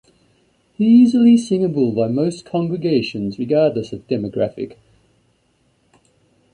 [0.79, 4.77] Easily singable by most congregations regardless of demographic.